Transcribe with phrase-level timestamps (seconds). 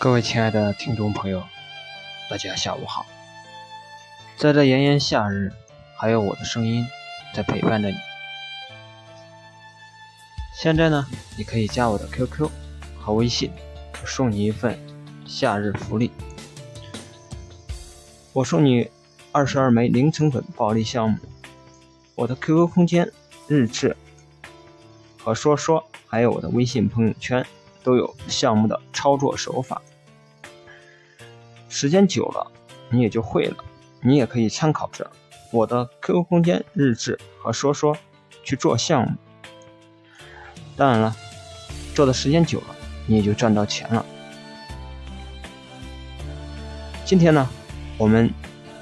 [0.00, 1.42] 各位亲爱的听众朋友，
[2.30, 3.04] 大家下午好。
[4.36, 5.52] 在这炎炎夏日，
[5.96, 6.86] 还有我的声音
[7.34, 7.96] 在陪伴着你。
[10.54, 11.04] 现在呢，
[11.36, 12.48] 你可以加我的 QQ
[12.96, 13.50] 和微信，
[14.00, 14.78] 我送你一份
[15.26, 16.12] 夏日福利。
[18.32, 18.88] 我送你
[19.32, 21.18] 二十二枚零成本暴利项目。
[22.14, 23.10] 我的 QQ 空间、
[23.48, 23.96] 日志
[25.18, 27.44] 和说说，还有我的微信朋友圈。
[27.88, 29.80] 都有项目的操作手法，
[31.70, 32.52] 时间久了
[32.90, 33.64] 你也就会了。
[34.02, 35.10] 你也可以参考着
[35.50, 37.96] 我的 QQ 空间日志和说说
[38.44, 39.16] 去做项目。
[40.76, 41.16] 当然了，
[41.94, 42.76] 做的时间久了，
[43.06, 44.04] 你也就赚到钱了。
[47.06, 47.48] 今天呢，
[47.96, 48.30] 我们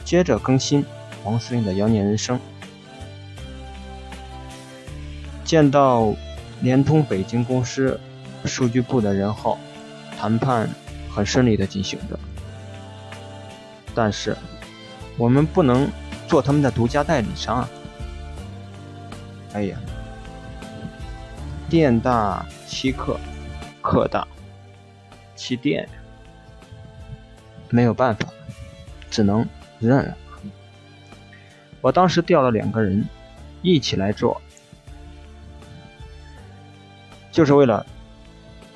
[0.04, 0.84] 接着更新
[1.22, 2.40] 王司令的妖孽人生，
[5.44, 6.12] 见到
[6.60, 8.00] 联通北京公司。
[8.46, 9.58] 数据部的人后，
[10.18, 10.68] 谈判
[11.10, 12.18] 很顺利的进行着，
[13.94, 14.36] 但是
[15.18, 15.90] 我们不能
[16.28, 17.68] 做他们的独家代理商啊！
[19.52, 19.78] 哎呀，
[21.68, 23.18] 店大欺客，
[23.80, 24.26] 客大
[25.34, 25.88] 欺店，
[27.70, 28.28] 没有办法，
[29.10, 29.46] 只能
[29.78, 30.16] 认了。
[31.80, 33.04] 我当时调了两个人
[33.62, 34.40] 一起来做，
[37.32, 37.84] 就是为了。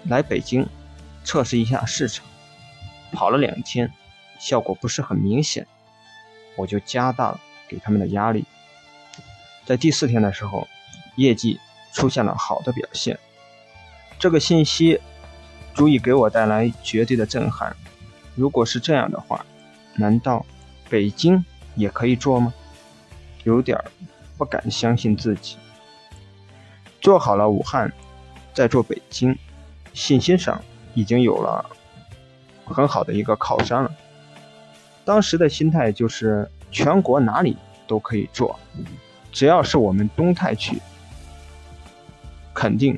[0.09, 0.67] 来北京
[1.25, 2.25] 测试一下市场，
[3.13, 3.93] 跑了两天，
[4.39, 5.67] 效果不是很明显，
[6.57, 8.45] 我就加大了给他们的压力。
[9.65, 10.67] 在第四天的时候，
[11.17, 11.61] 业绩
[11.93, 13.19] 出现了好的表现，
[14.19, 15.01] 这个信息
[15.75, 17.77] 足以给我带来绝对的震撼。
[18.35, 19.45] 如果是这样的话，
[19.95, 20.45] 难道
[20.89, 22.53] 北京也可以做吗？
[23.45, 23.79] 有点
[24.37, 25.57] 不敢相信自己。
[27.01, 27.93] 做好了武汉，
[28.53, 29.37] 再做北京。
[29.93, 30.61] 信心上
[30.95, 31.65] 已经有了
[32.65, 33.91] 很好的一个靠山了。
[35.05, 38.59] 当时的心态就是全国哪里都可以做，
[39.33, 40.81] 只要是我们东泰区，
[42.55, 42.97] 肯定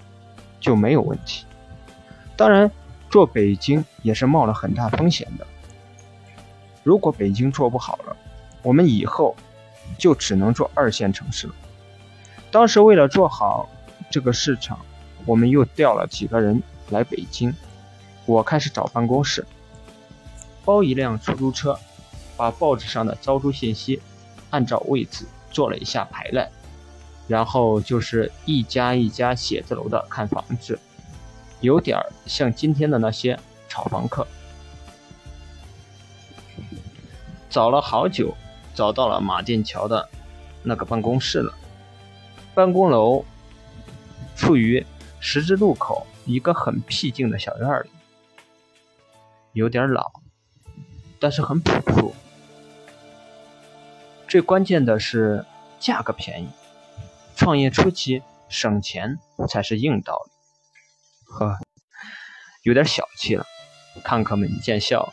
[0.61, 1.47] 就没有问题。
[2.37, 2.71] 当然，
[3.09, 5.47] 做北京也是冒了很大风险的。
[6.83, 8.17] 如果北京做不好了，
[8.63, 9.35] 我们以后
[9.97, 11.55] 就只能做二线城市了。
[12.51, 13.69] 当时为了做好
[14.11, 14.79] 这个市场，
[15.25, 16.63] 我们又调了几个人。
[16.91, 17.55] 来北京，
[18.27, 19.47] 我开始找办公室，
[20.65, 21.79] 包一辆出租车，
[22.37, 24.01] 把报纸上的招租信息
[24.51, 26.51] 按照位置做了一下排列，
[27.29, 30.79] 然后就是一家一家写字楼的看房子，
[31.61, 33.39] 有点像今天的那些
[33.69, 34.27] 炒房客。
[37.49, 38.35] 找了好久，
[38.75, 40.09] 找到了马甸桥的
[40.63, 41.55] 那个办公室了。
[42.55, 43.25] 办公楼
[44.37, 44.85] 处于
[45.21, 46.07] 十字路口。
[46.25, 47.91] 一个很僻静的小院里，
[49.53, 50.13] 有点老，
[51.19, 52.15] 但是很朴素。
[54.29, 55.45] 最关键的是
[55.79, 56.49] 价格便宜，
[57.37, 59.19] 创业初期省钱
[59.49, 60.31] 才是硬道理。
[61.25, 61.59] 呵，
[62.63, 63.45] 有点小气了，
[64.05, 65.13] 看客们见笑。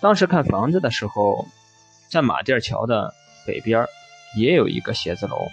[0.00, 1.46] 当时看房子的时候，
[2.10, 3.14] 在马甸桥的
[3.46, 3.86] 北边
[4.36, 5.48] 也有一个写字楼，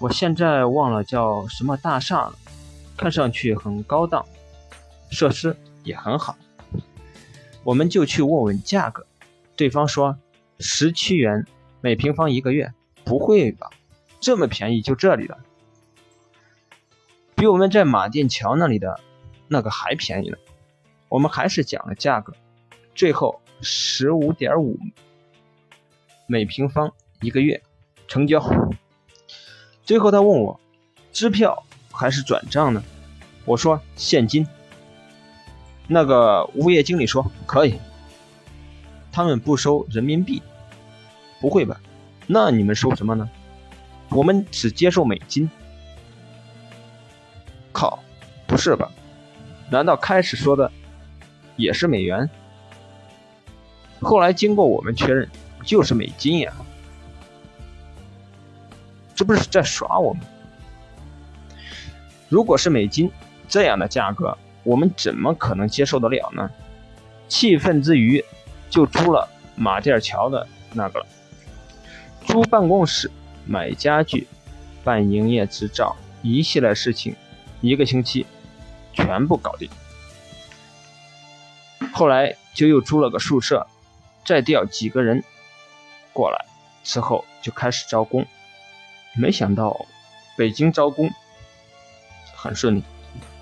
[0.00, 2.34] 我现在忘了叫什么大厦了。
[3.00, 4.26] 看上去很高档，
[5.10, 6.36] 设施也很好，
[7.64, 9.06] 我们就去问问价格。
[9.56, 10.18] 对方说
[10.58, 11.46] 十七元
[11.80, 13.70] 每平方一个月，不会吧？
[14.20, 15.38] 这么便宜就这里了？
[17.34, 19.00] 比我们在马甸桥那里的
[19.48, 20.36] 那个还便宜呢。
[21.08, 22.34] 我们还是讲了价格，
[22.94, 24.78] 最后十五点五
[26.26, 27.62] 每平方一个月，
[28.06, 28.44] 成交。
[29.84, 30.60] 最后他问我
[31.14, 31.64] 支票。
[32.00, 32.82] 还是转账呢？
[33.44, 34.46] 我说现金。
[35.86, 37.78] 那个物业经理说可以，
[39.12, 40.42] 他们不收人民币。
[41.42, 41.78] 不会吧？
[42.26, 43.28] 那你们收什么呢？
[44.08, 45.50] 我们只接受美金。
[47.70, 47.98] 靠，
[48.46, 48.90] 不是吧？
[49.70, 50.72] 难道开始说的
[51.56, 52.30] 也是美元？
[54.00, 55.28] 后来经过我们确认，
[55.64, 56.50] 就是美金呀。
[59.14, 60.22] 这不是在耍我们？
[62.30, 63.10] 如果是美金
[63.48, 66.48] 这样的价格，我们怎么可能接受得了呢？
[67.28, 68.24] 气愤之余，
[68.70, 71.06] 就租了马甸桥的那个了。
[72.24, 73.10] 租办公室、
[73.46, 74.28] 买家具、
[74.84, 77.16] 办营业执照一系列事情，
[77.60, 78.24] 一个星期
[78.92, 79.68] 全部搞定。
[81.92, 83.66] 后来就又租了个宿舍，
[84.24, 85.24] 再调几个人
[86.12, 86.44] 过来，
[86.84, 88.24] 之后就开始招工。
[89.16, 89.84] 没想到
[90.36, 91.10] 北京招工。
[92.42, 92.82] 很顺利，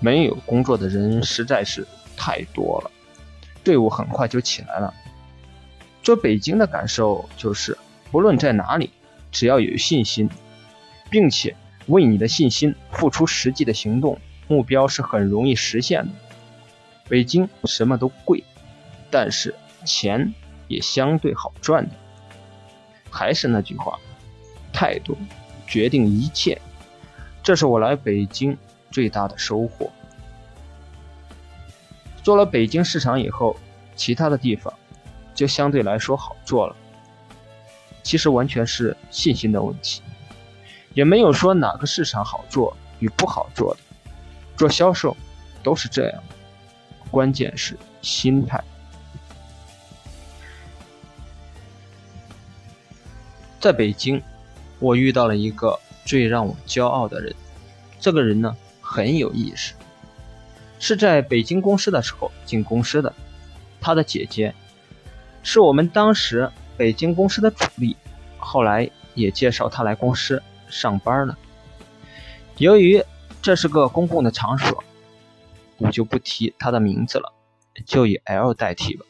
[0.01, 1.87] 没有工作的人实在是
[2.17, 2.91] 太多了，
[3.63, 4.93] 队伍很快就起来了。
[6.03, 7.77] 做北京的感受就是，
[8.11, 8.89] 不论在哪里，
[9.31, 10.29] 只要有信心，
[11.09, 11.55] 并且
[11.87, 14.19] 为你的信心付出实际的行动，
[14.49, 16.11] 目标是很容易实现的。
[17.07, 18.43] 北京什么都贵，
[19.09, 19.55] 但是
[19.85, 20.33] 钱
[20.67, 21.95] 也相对好赚的。
[23.09, 23.97] 还是那句话，
[24.73, 25.17] 态度
[25.65, 26.59] 决定一切。
[27.41, 28.57] 这是我来北京
[28.91, 29.91] 最大的收获。
[32.23, 33.55] 做了北京市场以后，
[33.95, 34.73] 其他的地方
[35.33, 36.75] 就相对来说好做了。
[38.03, 40.01] 其实完全是信心的问题，
[40.93, 43.79] 也没有说哪个市场好做与不好做的。
[44.57, 45.15] 做销售
[45.63, 46.23] 都是这样，
[47.11, 48.63] 关键是心态。
[53.59, 54.21] 在北京，
[54.79, 55.79] 我遇到了一个。
[56.05, 57.35] 最让我骄傲的人，
[57.99, 58.57] 这个人呢
[58.91, 59.75] 很有意思，
[60.79, 63.13] 是在北京公司的时候进公司的。
[63.79, 64.55] 他的姐姐
[65.43, 67.95] 是我们当时北京公司的主力，
[68.39, 71.37] 后来也介绍他来公司上班了。
[72.57, 73.03] 由于
[73.43, 74.83] 这是个公共的场所，
[75.77, 77.31] 我就不提他的名字了，
[77.85, 79.05] 就以 L 代替吧。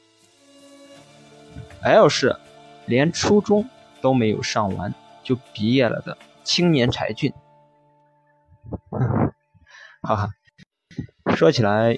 [1.84, 2.36] L 是
[2.86, 3.66] 连初中
[4.02, 4.94] 都没有上完
[5.24, 6.18] 就毕业了的。
[6.44, 7.32] 青年才俊，
[10.02, 10.30] 哈哈。
[11.36, 11.98] 说起来，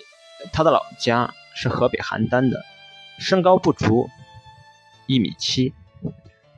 [0.52, 2.64] 他的老家是河北邯郸的，
[3.20, 4.10] 身高不足
[5.08, 5.74] 一米七，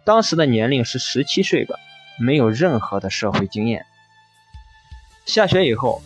[0.04, 1.78] 当时的年龄是十七岁吧，
[2.20, 3.86] 没有任何的社会经验。
[5.26, 6.02] 下学以后，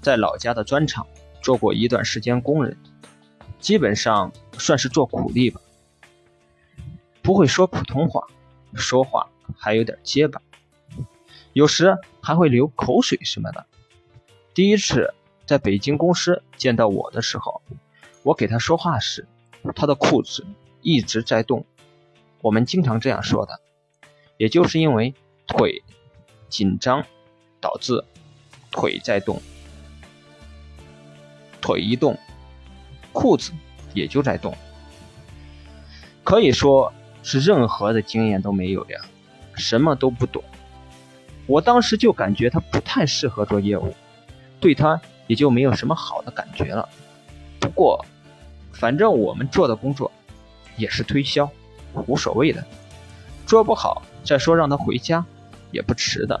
[0.00, 1.06] 在老家的砖厂
[1.42, 2.76] 做过一段时间工人，
[3.60, 5.60] 基本上算是做苦力吧。
[7.22, 8.26] 不会说普通话，
[8.74, 9.28] 说话
[9.58, 10.40] 还有点结巴。
[11.52, 13.66] 有时还会流口水什么的。
[14.56, 15.12] 第一次
[15.44, 17.60] 在北京公司见到我的时候，
[18.22, 19.28] 我给他说话时，
[19.74, 20.46] 他的裤子
[20.80, 21.66] 一直在动。
[22.40, 23.60] 我们经常这样说的，
[24.38, 25.12] 也就是因为
[25.46, 25.82] 腿
[26.48, 27.04] 紧张
[27.60, 28.02] 导致
[28.70, 29.42] 腿在动，
[31.60, 32.18] 腿一动，
[33.12, 33.52] 裤子
[33.92, 34.56] 也就在动。
[36.24, 39.04] 可以说是任何的经验都没有呀，
[39.54, 40.42] 什么都不懂。
[41.46, 43.94] 我当时就感觉他不太适合做业务，
[44.60, 46.88] 对他也就没有什么好的感觉了。
[47.60, 48.04] 不过，
[48.72, 50.10] 反正我们做的工作
[50.76, 51.50] 也是推销，
[52.06, 52.64] 无所谓的。
[53.46, 55.24] 做不好再说，让他回家
[55.70, 56.40] 也不迟的。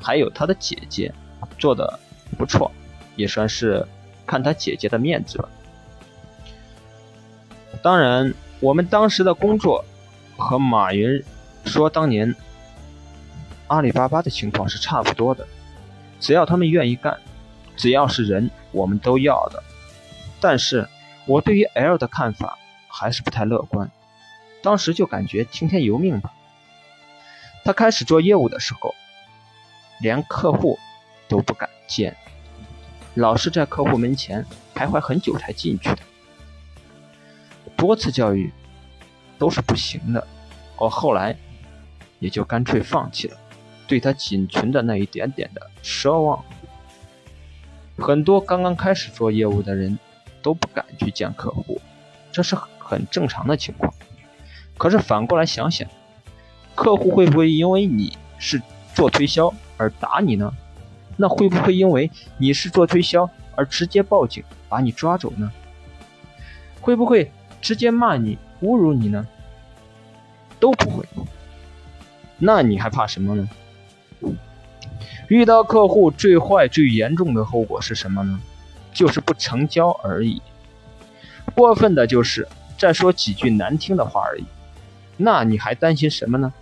[0.00, 1.12] 还有他的姐姐
[1.58, 1.98] 做的
[2.36, 2.70] 不错，
[3.16, 3.86] 也算是
[4.26, 5.48] 看他姐姐的面子吧。
[7.82, 9.84] 当然，我们当时的工作
[10.36, 11.22] 和马云
[11.64, 12.34] 说当年。
[13.66, 15.44] 阿里巴巴的情况是差不多的，
[16.20, 17.18] 只要他们愿意干，
[17.76, 19.62] 只要是人，我们都要的。
[20.40, 20.88] 但是
[21.26, 23.90] 我对于 L 的看法还是不太乐观，
[24.62, 26.32] 当时就感觉听天由命吧。
[27.64, 28.94] 他开始做业务的时候，
[30.00, 30.78] 连客户
[31.28, 32.14] 都不敢见，
[33.14, 34.44] 老是在客户门前
[34.74, 35.98] 徘徊很久才进去的。
[37.76, 38.52] 多次教育
[39.38, 40.26] 都是不行的，
[40.76, 41.34] 我后来
[42.18, 43.36] 也就干脆放弃了。
[43.86, 46.44] 对他仅存的那一点点的奢望，
[47.98, 49.98] 很多刚刚开始做业务的人
[50.42, 51.80] 都不敢去见客户，
[52.32, 53.92] 这是很正常的情况。
[54.76, 55.88] 可是反过来想想，
[56.74, 58.60] 客户会不会因为你是
[58.94, 60.52] 做推销而打你呢？
[61.16, 65.52] 那会不会因为你是做推销而直接报警把你抓走呢？
[66.80, 67.30] 会不会
[67.62, 69.24] 直接骂你、侮辱你呢？
[70.58, 71.06] 都不会。
[72.36, 73.48] 那你还怕什么呢？
[75.34, 78.40] 遇到客户最坏、最严重的后果是什么呢？
[78.92, 80.40] 就是不成交而已。
[81.56, 82.46] 过分的就是
[82.78, 84.44] 再说几句难听的话而已。
[85.16, 86.52] 那你还担心什么呢？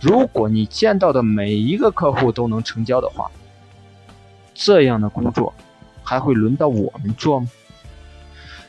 [0.00, 3.30] 如果你见到的每一个客户都能成交的话，
[4.54, 5.52] 这样的工作
[6.02, 7.48] 还会轮到我们做吗？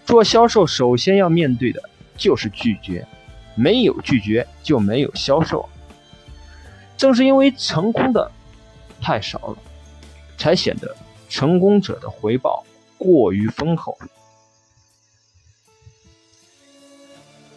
[0.06, 1.82] 做销售首先要面对的
[2.18, 3.08] 就是拒绝，
[3.56, 5.70] 没有拒绝就没有销售。
[6.98, 8.30] 正是因为成功的
[9.04, 9.58] 太少了，
[10.38, 10.96] 才显得
[11.30, 12.66] 成功者的回报
[12.98, 13.98] 过于丰厚。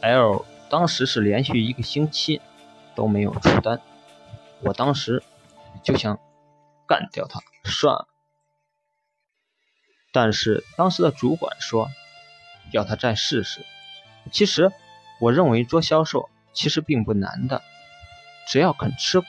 [0.01, 2.43] L 当时是连续一个星期
[2.95, 3.81] 都没有出单，
[4.61, 5.23] 我当时
[5.83, 6.19] 就想
[6.87, 8.09] 干掉他算了。
[10.13, 11.89] 但是当时的主管说
[12.73, 13.65] 要他再试试。
[14.33, 14.73] 其实
[15.21, 17.63] 我认为做销售其实并不难的。
[18.49, 19.27] 只要肯吃苦，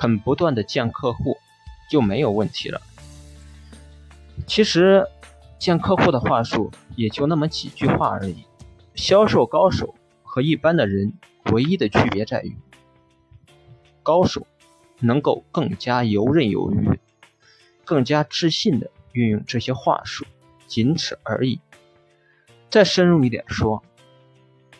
[0.00, 1.36] 肯不断的见客户，
[1.90, 2.80] 就没有问题了。
[4.46, 5.06] 其实
[5.58, 8.46] 见客户的话术也就那么几句话而已。
[8.94, 11.12] 销售高手和一般的人
[11.52, 12.56] 唯一的区别在于，
[14.02, 14.46] 高手
[15.00, 16.98] 能够更加游刃有余、
[17.84, 20.24] 更加自信的运用这些话术，
[20.66, 21.60] 仅此而已。
[22.70, 23.82] 再深入一点说，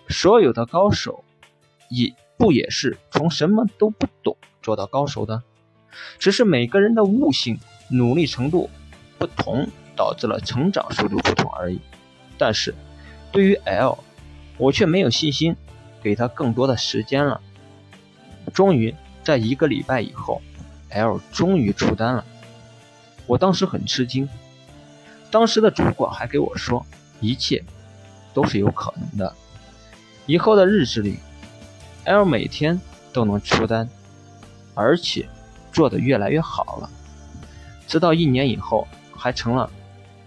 [0.09, 1.23] 所有的高手
[1.91, 5.43] 也不也是从什么都不懂做到高手的，
[6.19, 8.71] 只是每个人的悟性、努力程度
[9.19, 11.79] 不同，导致了成长速度不同而已。
[12.39, 12.75] 但是，
[13.31, 13.99] 对于 L，
[14.57, 15.55] 我却没有信心
[16.03, 17.43] 给他更多的时间了。
[18.55, 20.41] 终于在一个礼拜以后
[20.89, 22.25] ，L 终于出单了。
[23.27, 24.27] 我当时很吃惊，
[25.31, 26.87] 当时的主管还给我说，
[27.21, 27.63] 一切
[28.33, 29.37] 都是有可能的。
[30.25, 31.19] 以后的日子里
[32.11, 32.81] ，L 每天
[33.13, 33.89] 都能出单，
[34.75, 35.29] 而且
[35.71, 36.91] 做得越来越好了。
[37.87, 39.71] 直到一年以后，还成了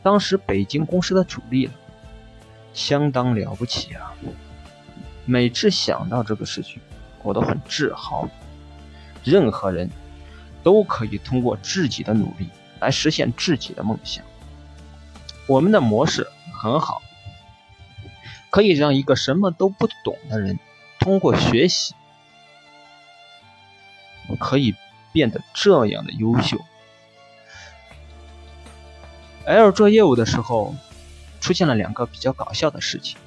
[0.02, 1.74] 当时北京公司的主力了，
[2.74, 4.14] 相当了不起啊！
[5.26, 6.82] 每次想到这个事情，
[7.22, 8.30] 我都很自豪。
[9.26, 9.90] 任何人
[10.64, 12.48] 都可以通过自己的努力
[12.80, 14.24] 来实现自己的梦想。
[15.48, 17.02] 我们的模式很好。
[18.50, 20.60] 可以让一个什么都不懂的人
[21.04, 21.94] 通过学习，
[24.40, 24.74] 可以
[25.12, 26.58] 变得这样的优秀。
[29.44, 30.74] L 做业务的时候，
[31.42, 33.18] 出现了两个比较搞笑的事情。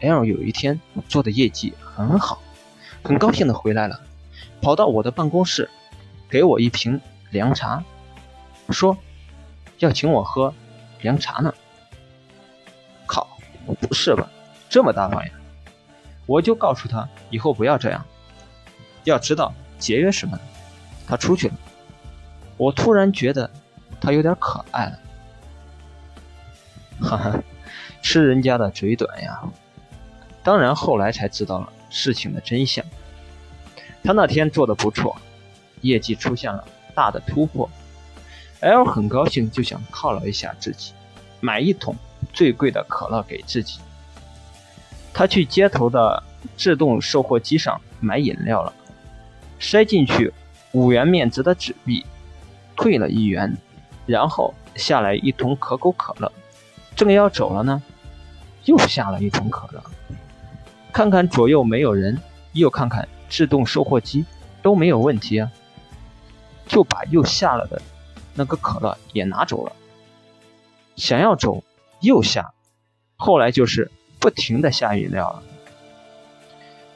[0.00, 2.40] L 有一天做的业绩很好，
[3.02, 4.00] 很高兴的回来了，
[4.62, 5.68] 跑到我的办公室，
[6.30, 7.84] 给我一瓶凉茶，
[8.70, 8.96] 说
[9.76, 10.54] 要请我喝
[11.02, 11.54] 凉茶呢。
[13.04, 13.28] 靠，
[13.78, 14.30] 不是吧？
[14.70, 15.30] 这么大方呀！
[16.26, 18.04] 我就告诉他以后不要这样，
[19.04, 20.38] 要知道节约什么。
[21.06, 21.54] 他出去了，
[22.56, 23.50] 我突然觉得
[24.00, 24.98] 他有点可爱了。
[27.00, 27.38] 哈哈，
[28.00, 29.42] 吃人家的嘴短呀！
[30.42, 32.84] 当然后来才知道了事情的真相。
[34.02, 35.16] 他那天做的不错，
[35.80, 37.68] 业绩出现了大的突破。
[38.60, 40.92] L 很高兴，就想犒劳一下自己，
[41.40, 41.94] 买一桶
[42.32, 43.80] 最贵的可乐给自己。
[45.14, 46.20] 他去街头的
[46.56, 48.72] 自动售货机上买饮料了，
[49.60, 50.32] 塞进去
[50.72, 52.04] 五元面值的纸币，
[52.74, 53.56] 退了一元，
[54.06, 56.32] 然后下来一桶可口可乐，
[56.96, 57.80] 正要走了呢，
[58.64, 59.80] 又下了一桶可乐，
[60.92, 62.20] 看看左右没有人，
[62.52, 64.24] 又看看自动售货机
[64.62, 65.48] 都没有问题啊，
[66.66, 67.80] 就把又下了的
[68.34, 69.72] 那个可乐也拿走了，
[70.96, 71.62] 想要走
[72.00, 72.52] 又下，
[73.14, 73.92] 后来就是。
[74.24, 75.42] 不停的下饮料，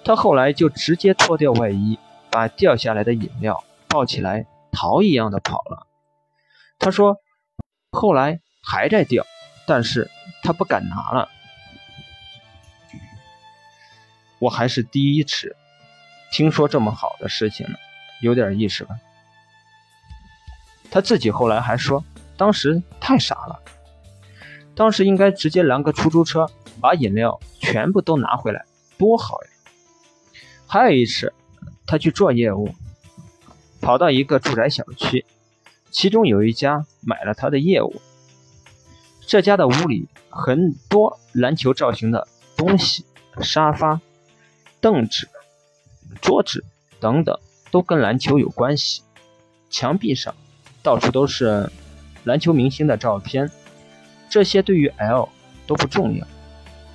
[0.02, 1.99] 他后来就直接脱掉外衣，
[2.30, 5.87] 把掉下来的饮料抱起来，逃一样的跑了。
[6.78, 7.18] 他说，
[7.90, 9.26] 后来还在掉，
[9.66, 10.11] 但是
[10.42, 11.28] 他不敢拿了。
[14.38, 15.54] 我还是第一次
[16.32, 17.76] 听说这么好的事情呢，
[18.23, 18.99] 有点意思吧？
[20.90, 22.02] 他自己后来还说，
[22.38, 23.61] 当时太傻了，
[24.75, 26.50] 当时应该直接拦个出租车。
[26.80, 28.64] 把饮料全部都拿回来，
[28.97, 29.49] 多好呀！
[30.66, 31.32] 还有一次，
[31.87, 32.75] 他去做业务，
[33.80, 35.25] 跑到一个住宅小区，
[35.90, 38.00] 其中有一家买了他的业务。
[39.26, 43.04] 这家的屋里很多篮球造型的东西，
[43.40, 44.00] 沙发、
[44.80, 45.28] 凳子、
[46.20, 46.64] 桌子
[46.99, 47.38] 等等，
[47.70, 49.02] 都跟篮球有关系。
[49.70, 50.35] 墙壁上
[50.82, 51.70] 到处都是
[52.25, 53.50] 篮球明星的照片，
[54.30, 55.28] 这些对于 L
[55.66, 56.26] 都不重要。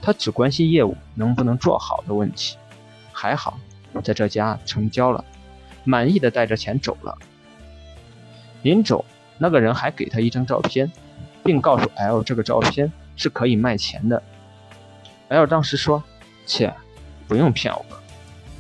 [0.06, 2.58] 他只关心业务能不能做好的问题，
[3.14, 3.58] 还好
[4.04, 5.24] 在这家成交了，
[5.86, 7.18] 满意的带着钱走了。
[8.64, 9.06] 临走，
[9.38, 10.92] 那个人还给他一张照片，
[11.42, 14.22] 并告诉 L 这个照片是可以卖钱的。
[15.30, 16.04] L 当时说
[16.46, 16.74] ：“切，
[17.26, 17.86] 不用骗我，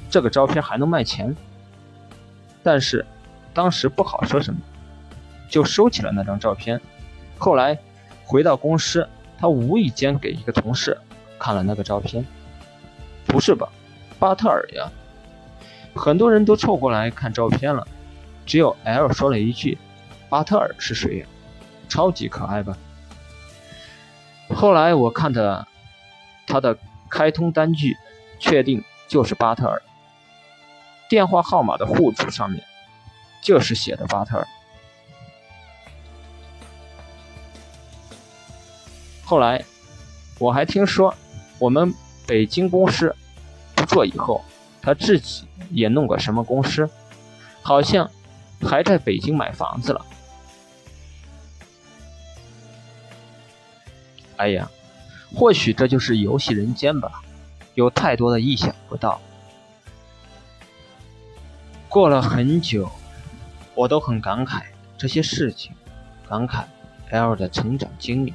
[0.10, 1.36] 这个照片还能卖钱。”
[2.64, 3.06] 但是
[3.54, 4.62] 当时不好说什么，
[5.50, 6.80] 就收起了那张照片。
[7.38, 7.78] 后来
[8.24, 9.06] 回到公司，
[9.38, 10.98] 他无意间给一个同事。
[11.44, 12.26] 看了那个照片，
[13.26, 13.68] 不是吧，
[14.18, 14.90] 巴特尔呀！
[15.94, 17.86] 很多人都凑过来看照片了，
[18.46, 19.78] 只有 L 说了一句
[20.30, 21.26] ：“巴特尔是谁呀？”
[21.90, 22.78] 超级可爱吧？
[24.56, 25.68] 后来我看的
[26.48, 26.78] 他的
[27.10, 27.98] 开通单据，
[28.40, 29.82] 确定就是巴特尔，
[31.10, 32.64] 电话号码的户主上面
[33.42, 34.48] 就是写的巴特尔。
[39.26, 39.62] 后来
[40.40, 41.14] 我还听说。
[41.64, 41.94] 我们
[42.28, 43.16] 北京公司
[43.74, 44.44] 不做以后，
[44.82, 46.90] 他自己也弄个什么公司，
[47.62, 48.12] 好像
[48.62, 50.06] 还在北京买房子了。
[54.36, 54.70] 哎呀，
[55.34, 57.22] 或许这就是游戏人间吧，
[57.76, 59.22] 有太多的意想不到。
[61.88, 62.92] 过了很久，
[63.74, 64.64] 我都很感慨
[64.98, 65.72] 这些事情，
[66.28, 66.66] 感慨
[67.10, 68.34] L 的成长经历。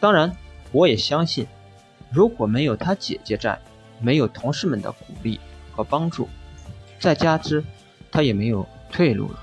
[0.00, 0.34] 当然，
[0.70, 1.46] 我也相信，
[2.12, 3.58] 如果没有他姐姐在，
[4.00, 5.40] 没有同事们的鼓励
[5.72, 6.28] 和帮助，
[7.00, 7.64] 再加之
[8.10, 9.42] 他也没有退路了。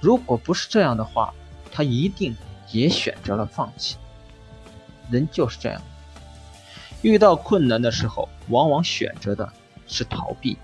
[0.00, 1.32] 如果不是这样的话，
[1.72, 2.36] 他一定
[2.70, 3.96] 也选择了放弃。
[5.10, 5.80] 人就是这样，
[7.00, 9.50] 遇到困难的时候，往往选择的
[9.86, 10.58] 是逃避。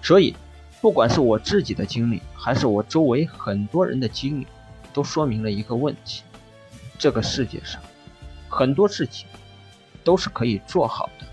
[0.00, 0.36] 所以，
[0.80, 4.46] 不管是我自己的经历，还是我周围很多人的经历，
[4.92, 6.22] 都说明了一个问题：
[6.96, 7.82] 这个世界上，
[8.48, 9.26] 很多事情
[10.06, 11.26] 都是可以做好的，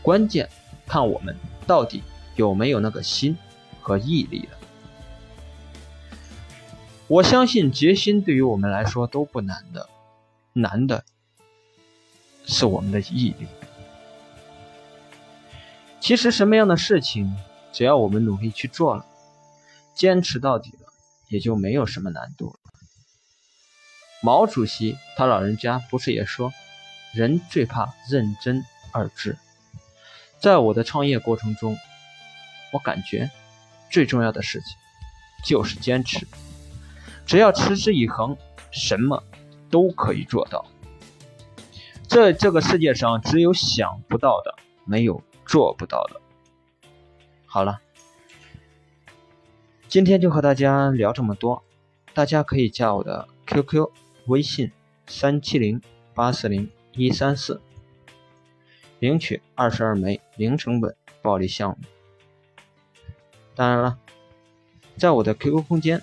[0.00, 0.48] 关键
[0.86, 1.36] 看我们
[1.66, 2.02] 到底
[2.34, 3.36] 有没有那个心
[3.82, 4.58] 和毅力了。
[7.08, 9.86] 我相信决心对于我们来说都不难的，
[10.54, 11.04] 难的
[12.46, 13.46] 是我们的毅力。
[16.00, 17.36] 其实什么样的事情？
[17.70, 19.04] 只要我们努力去做了，
[19.94, 20.88] 坚持到底了，
[21.28, 22.56] 也就没有什么难度了。
[24.22, 26.50] 毛主席他老人家不是也说，
[27.14, 29.36] 人最怕认真二字。
[30.38, 31.78] 在我的创业过程中，
[32.72, 33.30] 我感觉
[33.88, 34.76] 最重要的事情
[35.44, 36.26] 就是坚持。
[37.24, 38.36] 只要持之以恒，
[38.70, 39.22] 什么
[39.70, 40.66] 都可以做到。
[42.06, 44.54] 这这个世界上只有想不到的，
[44.84, 46.20] 没有做不到的。
[47.46, 47.80] 好了，
[49.88, 51.64] 今天就和大家聊这么多。
[52.12, 53.88] 大家可以加我的 QQ
[54.26, 54.70] 微信
[55.06, 55.80] 三七零
[56.14, 57.60] 八四零一三四，
[59.00, 61.76] 领取二十二枚零成本暴力项目。
[63.56, 63.98] 当然了，
[64.96, 66.00] 在我的 QQ 空间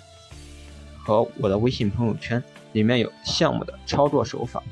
[0.98, 4.62] 和我的微信朋友圈里面有项目的操作手法，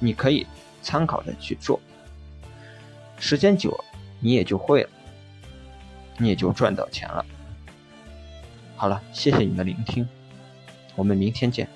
[0.00, 0.46] 你可以
[0.82, 1.80] 参考着去做。
[3.18, 3.84] 时间久了，
[4.20, 4.90] 你也就会了。
[6.18, 7.24] 你也就赚到钱了。
[8.76, 10.08] 好了，谢谢你的聆听，
[10.96, 11.68] 我们明天见。